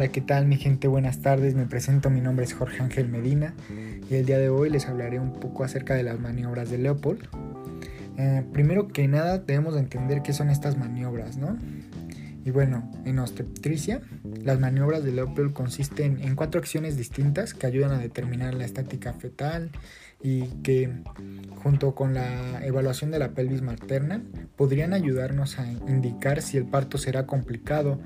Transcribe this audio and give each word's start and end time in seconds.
Hola, 0.00 0.10
¿qué 0.10 0.22
tal 0.22 0.46
mi 0.46 0.56
gente? 0.56 0.88
Buenas 0.88 1.20
tardes, 1.20 1.54
me 1.54 1.66
presento, 1.66 2.08
mi 2.08 2.22
nombre 2.22 2.46
es 2.46 2.54
Jorge 2.54 2.82
Ángel 2.82 3.06
Medina 3.06 3.52
y 4.08 4.14
el 4.14 4.24
día 4.24 4.38
de 4.38 4.48
hoy 4.48 4.70
les 4.70 4.86
hablaré 4.86 5.20
un 5.20 5.34
poco 5.34 5.62
acerca 5.62 5.92
de 5.92 6.02
las 6.02 6.18
maniobras 6.18 6.70
de 6.70 6.78
Leopold. 6.78 7.28
Eh, 8.16 8.42
primero 8.50 8.88
que 8.88 9.06
nada 9.08 9.36
debemos 9.36 9.76
entender 9.76 10.22
qué 10.22 10.32
son 10.32 10.48
estas 10.48 10.78
maniobras, 10.78 11.36
¿no? 11.36 11.58
Y 12.46 12.50
bueno, 12.50 12.90
en 13.04 13.18
obstetricia, 13.18 14.00
las 14.42 14.58
maniobras 14.58 15.04
de 15.04 15.12
Leopold 15.12 15.52
consisten 15.52 16.18
en 16.22 16.34
cuatro 16.34 16.58
acciones 16.58 16.96
distintas 16.96 17.52
que 17.52 17.66
ayudan 17.66 17.92
a 17.92 17.98
determinar 17.98 18.54
la 18.54 18.64
estática 18.64 19.12
fetal 19.12 19.70
y 20.22 20.42
que, 20.62 20.90
junto 21.62 21.94
con 21.94 22.14
la 22.14 22.64
evaluación 22.64 23.10
de 23.10 23.18
la 23.18 23.30
pelvis 23.30 23.62
materna, 23.62 24.22
podrían 24.56 24.92
ayudarnos 24.92 25.58
a 25.58 25.70
indicar 25.70 26.42
si 26.42 26.56
el 26.56 26.64
parto 26.64 26.98
será 26.98 27.26
complicado 27.26 27.98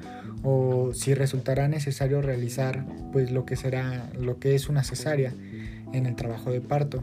o 0.42 0.92
si 0.94 1.14
resultará 1.14 1.68
necesario 1.68 2.22
realizar 2.22 2.84
pues 3.12 3.30
lo 3.30 3.44
que 3.44 3.56
será 3.56 4.10
lo 4.18 4.38
que 4.38 4.54
es 4.54 4.68
una 4.68 4.84
cesárea 4.84 5.32
en 5.92 6.06
el 6.06 6.14
trabajo 6.14 6.50
de 6.50 6.60
parto. 6.60 7.02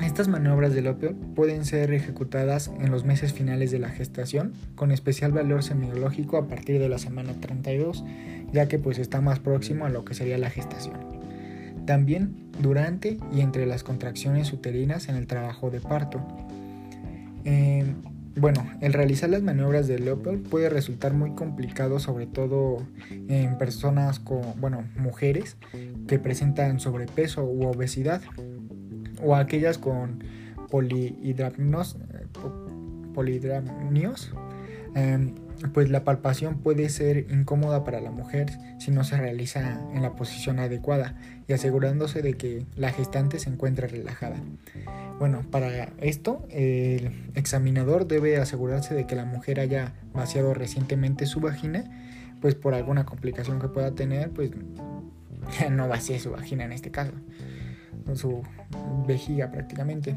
Estas 0.00 0.28
maniobras 0.28 0.74
del 0.74 0.86
opio 0.86 1.16
pueden 1.34 1.64
ser 1.64 1.92
ejecutadas 1.92 2.70
en 2.78 2.90
los 2.90 3.04
meses 3.04 3.32
finales 3.32 3.72
de 3.72 3.80
la 3.80 3.88
gestación, 3.88 4.52
con 4.76 4.92
especial 4.92 5.32
valor 5.32 5.64
semiológico 5.64 6.36
a 6.36 6.46
partir 6.46 6.78
de 6.78 6.88
la 6.88 6.98
semana 6.98 7.32
32, 7.40 8.04
ya 8.52 8.68
que 8.68 8.78
pues 8.78 8.98
está 8.98 9.20
más 9.20 9.40
próximo 9.40 9.86
a 9.86 9.88
lo 9.88 10.04
que 10.04 10.14
sería 10.14 10.38
la 10.38 10.50
gestación. 10.50 11.17
También 11.88 12.50
durante 12.60 13.16
y 13.32 13.40
entre 13.40 13.64
las 13.64 13.82
contracciones 13.82 14.52
uterinas 14.52 15.08
en 15.08 15.16
el 15.16 15.26
trabajo 15.26 15.70
de 15.70 15.80
parto. 15.80 16.20
Eh, 17.46 17.82
bueno, 18.36 18.70
el 18.82 18.92
realizar 18.92 19.30
las 19.30 19.40
maniobras 19.40 19.88
de 19.88 19.98
Leopold 19.98 20.46
puede 20.50 20.68
resultar 20.68 21.14
muy 21.14 21.30
complicado, 21.30 21.98
sobre 21.98 22.26
todo 22.26 22.86
en 23.10 23.56
personas 23.56 24.18
con, 24.18 24.42
bueno, 24.60 24.84
mujeres 24.98 25.56
que 26.06 26.18
presentan 26.18 26.78
sobrepeso 26.78 27.46
u 27.46 27.66
obesidad 27.66 28.20
o 29.24 29.34
aquellas 29.34 29.78
con 29.78 30.22
polihidramnios, 30.70 31.96
polihidramnios 33.14 34.30
em, 34.94 35.32
pues 35.72 35.90
la 35.90 36.04
palpación 36.04 36.58
puede 36.58 36.88
ser 36.88 37.26
incómoda 37.30 37.84
para 37.84 38.00
la 38.00 38.10
mujer 38.10 38.52
si 38.78 38.90
no 38.90 39.04
se 39.04 39.16
realiza 39.16 39.80
en 39.92 40.02
la 40.02 40.14
posición 40.14 40.58
adecuada 40.58 41.16
y 41.46 41.52
asegurándose 41.52 42.22
de 42.22 42.34
que 42.34 42.64
la 42.76 42.90
gestante 42.90 43.38
se 43.38 43.50
encuentre 43.50 43.88
relajada. 43.88 44.36
Bueno, 45.18 45.44
para 45.50 45.90
esto 46.00 46.46
el 46.50 47.10
examinador 47.34 48.06
debe 48.06 48.36
asegurarse 48.36 48.94
de 48.94 49.06
que 49.06 49.16
la 49.16 49.24
mujer 49.24 49.58
haya 49.60 49.94
vaciado 50.12 50.54
recientemente 50.54 51.26
su 51.26 51.40
vagina, 51.40 51.84
pues 52.40 52.54
por 52.54 52.74
alguna 52.74 53.04
complicación 53.04 53.60
que 53.60 53.68
pueda 53.68 53.92
tener, 53.92 54.30
pues 54.30 54.50
no 55.70 55.88
vacíe 55.88 56.20
su 56.20 56.30
vagina 56.30 56.64
en 56.64 56.72
este 56.72 56.90
caso, 56.90 57.12
su 58.14 58.42
vejiga 59.06 59.50
prácticamente. 59.50 60.16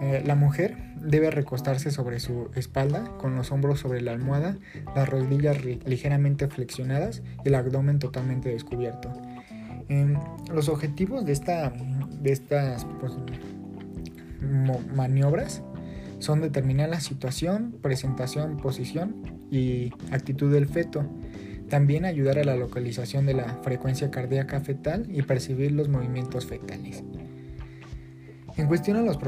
Eh, 0.00 0.22
la 0.24 0.36
mujer 0.36 0.76
debe 1.00 1.30
recostarse 1.30 1.90
sobre 1.90 2.20
su 2.20 2.50
espalda 2.54 3.04
con 3.18 3.34
los 3.34 3.50
hombros 3.50 3.80
sobre 3.80 4.00
la 4.00 4.12
almohada, 4.12 4.56
las 4.94 5.08
rodillas 5.08 5.64
ligeramente 5.64 6.46
flexionadas 6.46 7.22
y 7.44 7.48
el 7.48 7.54
abdomen 7.56 7.98
totalmente 7.98 8.48
descubierto. 8.48 9.12
Em, 9.88 10.18
los 10.52 10.68
objetivos 10.68 11.24
de, 11.24 11.32
esta, 11.32 11.72
de 12.20 12.32
estas 12.32 12.86
pues, 13.00 13.14
maniobras 14.94 15.62
son 16.18 16.40
determinar 16.40 16.88
la 16.88 17.00
situación, 17.00 17.76
presentación, 17.80 18.56
posición 18.58 19.46
y 19.50 19.92
actitud 20.10 20.52
del 20.52 20.66
feto. 20.66 21.04
También 21.68 22.04
ayudar 22.04 22.38
a 22.38 22.44
la 22.44 22.56
localización 22.56 23.26
de 23.26 23.34
la 23.34 23.58
frecuencia 23.62 24.10
cardíaca 24.10 24.60
fetal 24.60 25.06
y 25.10 25.22
percibir 25.22 25.72
los 25.72 25.88
movimientos 25.88 26.46
fetales. 26.46 27.02
En 28.56 28.66
cuestión 28.66 28.96
a 28.96 29.02
los 29.02 29.18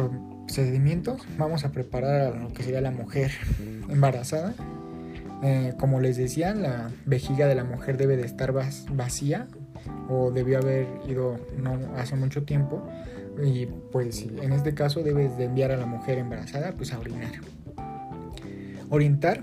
procedimientos, 0.51 1.23
vamos 1.39 1.65
a 1.65 1.71
preparar 1.71 2.21
a 2.23 2.31
lo 2.31 2.53
que 2.53 2.65
sería 2.65 2.81
la 2.81 2.91
mujer 2.91 3.31
embarazada. 3.89 4.55
Eh, 5.43 5.75
como 5.79 6.01
les 6.01 6.17
decía, 6.17 6.55
la 6.55 6.91
vejiga 7.07 7.47
de 7.47 7.55
la 7.55 7.65
mujer 7.65 7.97
debe 7.97 8.17
de 8.17 8.27
estar 8.27 8.53
vacía 8.53 9.47
o 10.09 10.33
debió 10.33 10.59
haber 10.59 10.87
ido 11.09 11.39
no 11.57 11.79
hace 11.97 12.17
mucho 12.17 12.43
tiempo 12.43 12.87
y 13.43 13.67
pues 13.93 14.27
en 14.43 14.53
este 14.53 14.75
caso 14.75 15.03
debes 15.03 15.39
de 15.39 15.45
enviar 15.45 15.71
a 15.71 15.77
la 15.77 15.87
mujer 15.87 16.19
embarazada 16.19 16.73
pues 16.73 16.93
a 16.93 16.99
orinar. 16.99 17.33
Orientar 18.91 19.41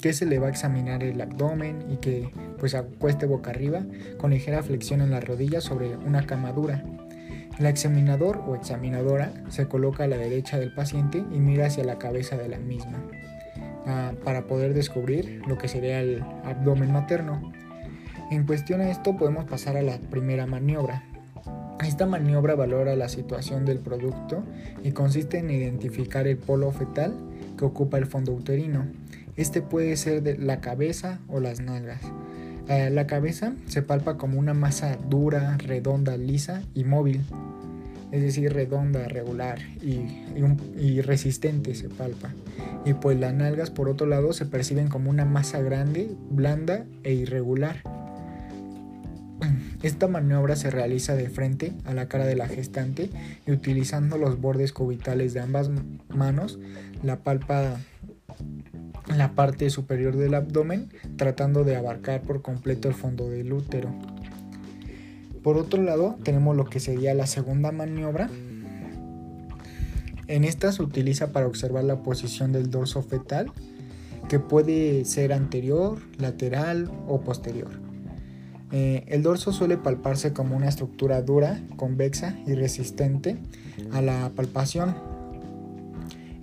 que 0.00 0.12
se 0.12 0.26
le 0.26 0.38
va 0.38 0.46
a 0.46 0.50
examinar 0.50 1.02
el 1.02 1.20
abdomen 1.20 1.84
y 1.90 1.96
que 1.96 2.30
pues 2.58 2.76
acueste 2.76 3.26
boca 3.26 3.50
arriba 3.50 3.84
con 4.16 4.30
ligera 4.30 4.62
flexión 4.62 5.00
en 5.00 5.10
las 5.10 5.24
rodillas 5.24 5.64
sobre 5.64 5.96
una 5.96 6.24
camadura. 6.24 6.84
El 7.58 7.66
examinador 7.66 8.42
o 8.46 8.54
examinadora 8.54 9.32
se 9.48 9.66
coloca 9.66 10.04
a 10.04 10.08
la 10.08 10.18
derecha 10.18 10.58
del 10.58 10.74
paciente 10.74 11.18
y 11.18 11.40
mira 11.40 11.66
hacia 11.66 11.84
la 11.84 11.98
cabeza 11.98 12.36
de 12.36 12.48
la 12.48 12.58
misma 12.58 13.02
ah, 13.86 14.12
para 14.24 14.46
poder 14.46 14.74
descubrir 14.74 15.42
lo 15.46 15.56
que 15.56 15.68
sería 15.68 16.00
el 16.00 16.22
abdomen 16.44 16.92
materno. 16.92 17.52
En 18.30 18.44
cuestión 18.44 18.80
a 18.80 18.90
esto 18.90 19.16
podemos 19.16 19.44
pasar 19.44 19.76
a 19.76 19.82
la 19.82 19.98
primera 19.98 20.46
maniobra, 20.46 21.02
esta 21.84 22.06
maniobra 22.06 22.54
valora 22.54 22.96
la 22.96 23.08
situación 23.08 23.64
del 23.64 23.78
producto 23.78 24.42
y 24.82 24.92
consiste 24.92 25.38
en 25.38 25.50
identificar 25.50 26.26
el 26.26 26.38
polo 26.38 26.72
fetal 26.72 27.14
que 27.56 27.64
ocupa 27.64 27.98
el 27.98 28.06
fondo 28.06 28.32
uterino. 28.32 28.86
Este 29.36 29.62
puede 29.62 29.96
ser 29.96 30.38
la 30.40 30.60
cabeza 30.60 31.20
o 31.28 31.40
las 31.40 31.60
nalgas. 31.60 32.00
Eh, 32.68 32.90
la 32.90 33.06
cabeza 33.06 33.52
se 33.66 33.82
palpa 33.82 34.16
como 34.16 34.38
una 34.38 34.54
masa 34.54 34.98
dura, 35.08 35.56
redonda, 35.58 36.16
lisa 36.16 36.62
y 36.74 36.84
móvil, 36.84 37.22
es 38.12 38.22
decir, 38.22 38.52
redonda, 38.52 39.06
regular 39.08 39.58
y, 39.82 40.24
y 40.78 41.00
resistente 41.00 41.74
se 41.74 41.88
palpa. 41.88 42.30
Y 42.84 42.94
pues 42.94 43.18
las 43.18 43.34
nalgas 43.34 43.70
por 43.70 43.88
otro 43.88 44.06
lado 44.06 44.32
se 44.32 44.46
perciben 44.46 44.88
como 44.88 45.10
una 45.10 45.24
masa 45.24 45.60
grande, 45.60 46.10
blanda 46.30 46.84
e 47.04 47.12
irregular 47.12 47.82
esta 49.82 50.08
maniobra 50.08 50.56
se 50.56 50.70
realiza 50.70 51.14
de 51.14 51.28
frente 51.28 51.72
a 51.84 51.94
la 51.94 52.08
cara 52.08 52.26
de 52.26 52.36
la 52.36 52.48
gestante 52.48 53.10
y 53.46 53.52
utilizando 53.52 54.16
los 54.18 54.40
bordes 54.40 54.72
cubitales 54.72 55.34
de 55.34 55.40
ambas 55.40 55.70
manos, 56.08 56.58
la 57.02 57.20
palpa 57.20 57.78
la 59.18 59.32
parte 59.32 59.70
superior 59.70 60.16
del 60.16 60.34
abdomen, 60.34 60.90
tratando 61.16 61.64
de 61.64 61.76
abarcar 61.76 62.22
por 62.22 62.42
completo 62.42 62.88
el 62.88 62.94
fondo 62.94 63.28
del 63.28 63.52
útero. 63.52 63.90
Por 65.42 65.56
otro 65.58 65.82
lado, 65.82 66.16
tenemos 66.24 66.56
lo 66.56 66.64
que 66.64 66.80
sería 66.80 67.14
la 67.14 67.26
segunda 67.26 67.70
maniobra. 67.70 68.28
En 70.26 70.44
esta 70.44 70.72
se 70.72 70.82
utiliza 70.82 71.32
para 71.32 71.46
observar 71.46 71.84
la 71.84 72.02
posición 72.02 72.50
del 72.52 72.70
dorso 72.70 73.02
fetal, 73.02 73.52
que 74.28 74.40
puede 74.40 75.04
ser 75.04 75.32
anterior, 75.32 76.00
lateral 76.18 76.90
o 77.06 77.20
posterior. 77.20 77.70
Eh, 78.72 79.04
el 79.06 79.22
dorso 79.22 79.52
suele 79.52 79.76
palparse 79.76 80.32
como 80.32 80.56
una 80.56 80.68
estructura 80.68 81.22
dura, 81.22 81.60
convexa 81.76 82.36
y 82.46 82.54
resistente 82.54 83.38
a 83.92 84.02
la 84.02 84.32
palpación. 84.34 84.96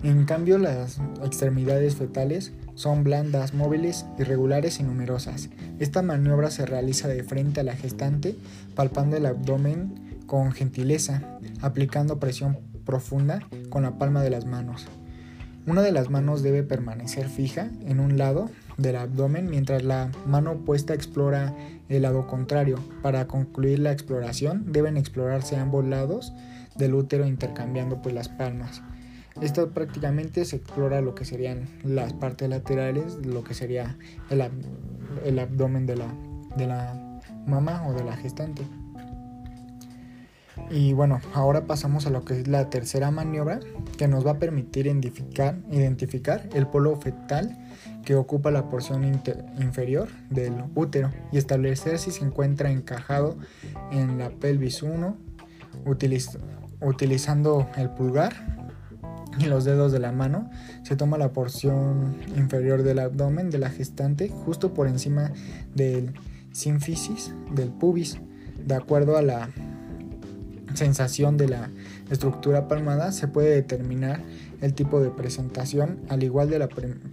En 0.02 0.24
cambio, 0.24 0.56
las 0.56 0.98
extremidades 1.22 1.96
fetales 1.96 2.52
son 2.74 3.04
blandas, 3.04 3.54
móviles, 3.54 4.06
irregulares 4.18 4.80
y 4.80 4.82
numerosas. 4.82 5.48
Esta 5.78 6.02
maniobra 6.02 6.50
se 6.50 6.66
realiza 6.66 7.08
de 7.08 7.22
frente 7.22 7.60
a 7.60 7.64
la 7.64 7.76
gestante, 7.76 8.36
palpando 8.74 9.16
el 9.16 9.26
abdomen 9.26 10.22
con 10.26 10.52
gentileza, 10.52 11.38
aplicando 11.60 12.18
presión 12.18 12.58
profunda 12.84 13.40
con 13.70 13.82
la 13.82 13.98
palma 13.98 14.22
de 14.22 14.30
las 14.30 14.46
manos. 14.46 14.86
Una 15.66 15.80
de 15.80 15.92
las 15.92 16.10
manos 16.10 16.42
debe 16.42 16.62
permanecer 16.62 17.28
fija 17.28 17.70
en 17.86 17.98
un 17.98 18.18
lado 18.18 18.50
del 18.76 18.96
abdomen 18.96 19.48
mientras 19.48 19.82
la 19.82 20.10
mano 20.26 20.52
opuesta 20.52 20.92
explora 20.92 21.54
el 21.88 22.02
lado 22.02 22.26
contrario. 22.26 22.78
Para 23.02 23.26
concluir 23.26 23.78
la 23.78 23.92
exploración 23.92 24.72
deben 24.72 24.98
explorarse 24.98 25.56
ambos 25.56 25.84
lados 25.86 26.34
del 26.76 26.94
útero 26.94 27.26
intercambiando 27.26 28.02
pues 28.02 28.14
las 28.14 28.28
palmas. 28.28 28.82
Esto 29.40 29.70
prácticamente 29.70 30.44
se 30.44 30.56
explora 30.56 31.00
lo 31.00 31.14
que 31.14 31.24
serían 31.24 31.68
las 31.82 32.12
partes 32.12 32.48
laterales, 32.48 33.16
lo 33.26 33.42
que 33.42 33.54
sería 33.54 33.96
el, 34.30 35.38
abdomen 35.38 35.86
de 35.86 35.96
la, 35.96 36.06
de 36.56 36.66
mamá 37.46 37.86
o 37.86 37.92
de 37.92 38.04
la 38.04 38.16
gestante. 38.16 38.62
Y 40.70 40.92
bueno, 40.92 41.20
ahora 41.34 41.66
pasamos 41.66 42.06
a 42.06 42.10
lo 42.10 42.24
que 42.24 42.40
es 42.40 42.48
la 42.48 42.70
tercera 42.70 43.10
maniobra 43.10 43.58
que 43.98 44.06
nos 44.06 44.24
va 44.24 44.32
a 44.32 44.38
permitir 44.38 44.86
identificar, 44.86 45.56
identificar 45.70 46.48
el 46.54 46.68
polo 46.68 46.94
fetal 46.96 47.58
que 48.04 48.14
ocupa 48.14 48.50
la 48.50 48.68
porción 48.68 49.04
inferior 49.58 50.08
del 50.30 50.54
útero 50.74 51.10
y 51.32 51.38
establecer 51.38 51.98
si 51.98 52.12
se 52.12 52.24
encuentra 52.24 52.70
encajado 52.70 53.36
en 53.90 54.18
la 54.18 54.30
pelvis 54.30 54.82
1 54.82 55.16
utilizando 56.80 57.68
el 57.76 57.90
pulgar 57.90 58.63
y 59.38 59.44
los 59.44 59.64
dedos 59.64 59.92
de 59.92 59.98
la 59.98 60.12
mano 60.12 60.50
se 60.82 60.96
toma 60.96 61.18
la 61.18 61.32
porción 61.32 62.16
inferior 62.36 62.82
del 62.82 62.98
abdomen 62.98 63.50
de 63.50 63.58
la 63.58 63.70
gestante 63.70 64.28
justo 64.28 64.74
por 64.74 64.86
encima 64.86 65.32
del 65.74 66.14
sínfisis 66.52 67.34
del 67.52 67.70
pubis. 67.70 68.18
De 68.64 68.74
acuerdo 68.74 69.16
a 69.16 69.22
la 69.22 69.50
sensación 70.74 71.36
de 71.36 71.48
la 71.48 71.70
estructura 72.10 72.68
palmada 72.68 73.12
se 73.12 73.28
puede 73.28 73.50
determinar 73.50 74.20
el 74.60 74.74
tipo 74.74 75.00
de 75.00 75.10
presentación 75.10 76.00
al 76.08 76.22
igual 76.22 76.48
de 76.50 76.58
la 76.58 76.68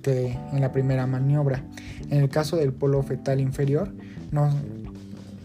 en 0.05 0.61
la 0.61 0.71
primera 0.71 1.07
maniobra. 1.07 1.63
En 2.09 2.21
el 2.21 2.29
caso 2.29 2.57
del 2.57 2.73
polo 2.73 3.01
fetal 3.03 3.39
inferior 3.39 3.93
no, 4.31 4.49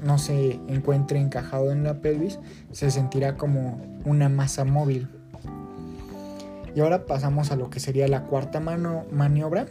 no 0.05 0.19
se 0.19 0.61
encuentre 0.69 1.19
encajado 1.19 1.73
en 1.73 1.83
la 1.83 2.01
pelvis, 2.01 2.39
se 2.73 2.91
sentirá 2.91 3.37
como 3.37 3.81
una 4.05 4.29
masa 4.29 4.65
móvil. 4.65 5.09
Y 6.77 6.81
ahora 6.81 7.07
pasamos 7.07 7.51
a 7.51 7.57
lo 7.57 7.71
que 7.71 7.81
sería 7.81 8.07
la 8.07 8.25
cuarta 8.25 8.61
mano, 8.61 9.07
maniobra, 9.11 9.65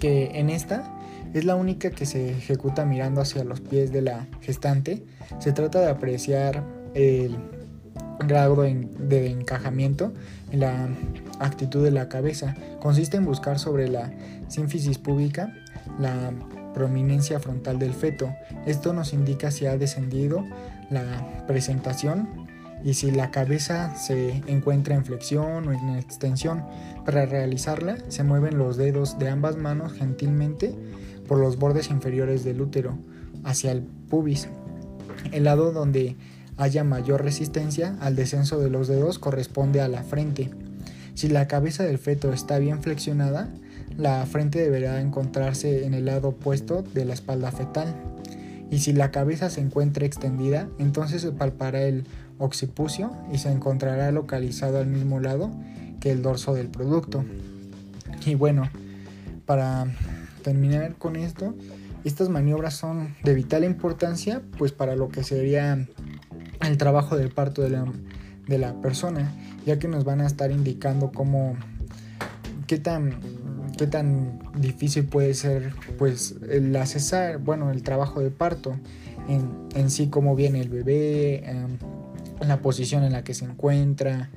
que 0.00 0.30
en 0.40 0.48
esta 0.48 0.98
es 1.34 1.44
la 1.44 1.54
única 1.54 1.90
que 1.90 2.06
se 2.06 2.30
ejecuta 2.30 2.86
mirando 2.86 3.20
hacia 3.20 3.44
los 3.44 3.60
pies 3.60 3.92
de 3.92 4.00
la 4.00 4.26
gestante. 4.40 5.04
Se 5.38 5.52
trata 5.52 5.82
de 5.82 5.90
apreciar 5.90 6.64
el 6.94 7.36
grado 8.26 8.62
de, 8.62 9.30
encajamiento 9.30 10.14
en 10.50 10.60
la 10.60 10.88
actitud 11.40 11.84
de 11.84 11.90
la 11.90 12.08
cabeza. 12.08 12.56
Consiste 12.80 13.18
en 13.18 13.26
buscar 13.26 13.58
sobre 13.58 13.86
la 13.88 14.10
sínfisis 14.48 14.96
pública 14.96 15.52
la 16.00 16.32
prominencia 16.72 17.38
frontal 17.38 17.78
del 17.78 17.92
feto. 17.92 18.34
Esto 18.64 18.94
nos 18.94 19.12
indica 19.12 19.50
si 19.50 19.66
ha 19.66 19.76
descendido 19.76 20.46
la 20.88 21.44
presentación 21.46 22.47
y 22.84 22.94
si 22.94 23.10
la 23.10 23.30
cabeza 23.30 23.94
se 23.96 24.42
encuentra 24.46 24.94
en 24.94 25.04
flexión 25.04 25.68
o 25.68 25.72
en 25.72 25.96
extensión. 25.96 26.64
Para 27.04 27.26
realizarla 27.26 27.98
se 28.08 28.24
mueven 28.24 28.58
los 28.58 28.76
dedos 28.76 29.18
de 29.18 29.28
ambas 29.28 29.56
manos 29.56 29.92
gentilmente 29.92 30.74
por 31.26 31.38
los 31.38 31.58
bordes 31.58 31.90
inferiores 31.90 32.44
del 32.44 32.60
útero 32.60 32.96
hacia 33.44 33.72
el 33.72 33.82
pubis. 33.82 34.48
El 35.32 35.44
lado 35.44 35.72
donde 35.72 36.16
haya 36.56 36.84
mayor 36.84 37.22
resistencia 37.22 37.96
al 38.00 38.16
descenso 38.16 38.58
de 38.58 38.70
los 38.70 38.88
dedos 38.88 39.18
corresponde 39.18 39.80
a 39.80 39.88
la 39.88 40.02
frente. 40.02 40.50
Si 41.14 41.28
la 41.28 41.48
cabeza 41.48 41.84
del 41.84 41.98
feto 41.98 42.32
está 42.32 42.58
bien 42.58 42.82
flexionada, 42.82 43.48
la 43.96 44.24
frente 44.26 44.60
deberá 44.60 45.00
encontrarse 45.00 45.84
en 45.84 45.94
el 45.94 46.04
lado 46.04 46.28
opuesto 46.28 46.82
de 46.82 47.04
la 47.04 47.14
espalda 47.14 47.50
fetal. 47.50 47.94
Y 48.70 48.78
si 48.80 48.92
la 48.92 49.10
cabeza 49.10 49.50
se 49.50 49.60
encuentra 49.60 50.04
extendida, 50.04 50.68
entonces 50.78 51.22
se 51.22 51.32
palpará 51.32 51.82
el 51.82 52.06
occipucio 52.38 53.12
y 53.32 53.38
se 53.38 53.50
encontrará 53.50 54.12
localizado 54.12 54.78
al 54.78 54.86
mismo 54.86 55.20
lado 55.20 55.50
que 56.00 56.10
el 56.10 56.22
dorso 56.22 56.54
del 56.54 56.68
producto. 56.68 57.24
Y 58.26 58.34
bueno, 58.34 58.68
para 59.46 59.86
terminar 60.42 60.96
con 60.96 61.16
esto, 61.16 61.54
estas 62.04 62.28
maniobras 62.28 62.74
son 62.74 63.14
de 63.24 63.34
vital 63.34 63.64
importancia 63.64 64.42
pues 64.56 64.72
para 64.72 64.96
lo 64.96 65.08
que 65.08 65.24
sería 65.24 65.86
el 66.60 66.78
trabajo 66.78 67.16
del 67.16 67.30
parto 67.30 67.62
de 67.62 67.70
la, 67.70 67.84
de 68.46 68.58
la 68.58 68.80
persona, 68.80 69.32
ya 69.66 69.78
que 69.78 69.88
nos 69.88 70.04
van 70.04 70.20
a 70.20 70.26
estar 70.26 70.50
indicando 70.50 71.10
cómo, 71.12 71.56
qué 72.66 72.78
tan, 72.78 73.20
qué 73.78 73.86
tan 73.86 74.38
difícil 74.58 75.04
puede 75.04 75.32
ser 75.32 75.72
pues 75.96 76.34
el 76.50 76.76
accesar, 76.76 77.38
bueno, 77.38 77.70
el 77.70 77.82
trabajo 77.82 78.20
de 78.20 78.30
parto, 78.30 78.76
en, 79.28 79.48
en 79.74 79.90
sí 79.90 80.08
cómo 80.08 80.36
viene 80.36 80.60
el 80.60 80.68
bebé, 80.68 81.48
em, 81.48 81.78
la 82.46 82.60
posición 82.60 83.04
en 83.04 83.12
la 83.12 83.24
que 83.24 83.32
se 83.32 83.46
encuentra 83.46 84.28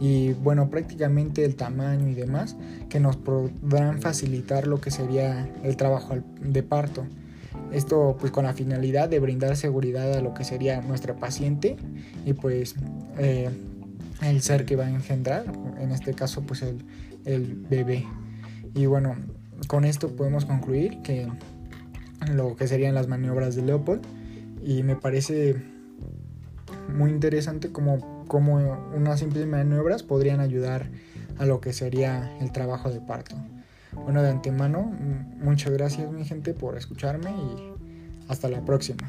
y 0.00 0.32
bueno, 0.32 0.68
prácticamente 0.70 1.44
el 1.44 1.56
tamaño 1.56 2.08
y 2.08 2.14
demás 2.14 2.56
que 2.88 2.98
nos 2.98 3.16
podrán 3.16 4.00
facilitar 4.00 4.66
lo 4.66 4.80
que 4.80 4.90
sería 4.90 5.48
el 5.62 5.76
trabajo 5.76 6.16
de 6.40 6.62
parto. 6.62 7.06
Esto 7.72 8.16
pues 8.18 8.32
con 8.32 8.44
la 8.44 8.52
finalidad 8.52 9.08
de 9.08 9.18
brindar 9.20 9.56
seguridad 9.56 10.12
a 10.14 10.20
lo 10.20 10.34
que 10.34 10.44
sería 10.44 10.80
nuestra 10.80 11.16
paciente 11.16 11.76
y 12.24 12.32
pues 12.32 12.76
eh, 13.18 13.50
el 14.22 14.42
ser 14.42 14.64
que 14.64 14.76
va 14.76 14.86
a 14.86 14.90
engendrar, 14.90 15.44
en 15.78 15.90
este 15.92 16.14
caso 16.14 16.42
pues 16.42 16.62
el, 16.62 16.84
el 17.24 17.54
bebé. 17.68 18.04
Y 18.76 18.84
bueno, 18.84 19.16
con 19.68 19.86
esto 19.86 20.14
podemos 20.14 20.44
concluir 20.44 21.00
que 21.02 21.26
lo 22.30 22.56
que 22.56 22.68
serían 22.68 22.94
las 22.94 23.08
maniobras 23.08 23.56
de 23.56 23.62
Leopold 23.62 24.02
y 24.62 24.82
me 24.82 24.96
parece 24.96 25.56
muy 26.94 27.10
interesante 27.10 27.72
como, 27.72 28.26
unas 28.94 29.18
simples 29.18 29.46
maniobras 29.46 30.02
podrían 30.02 30.40
ayudar 30.40 30.90
a 31.38 31.46
lo 31.46 31.60
que 31.60 31.72
sería 31.72 32.36
el 32.40 32.52
trabajo 32.52 32.90
de 32.90 33.00
parto. 33.00 33.34
Bueno, 33.92 34.22
de 34.22 34.30
antemano, 34.30 34.92
muchas 35.40 35.72
gracias 35.72 36.12
mi 36.12 36.26
gente 36.26 36.52
por 36.52 36.76
escucharme 36.76 37.30
y 37.30 37.72
hasta 38.28 38.50
la 38.50 38.62
próxima. 38.62 39.06